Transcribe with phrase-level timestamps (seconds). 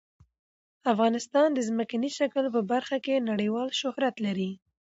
[0.93, 4.51] افغانستان د ځمکنی شکل په برخه کې نړیوال شهرت لري.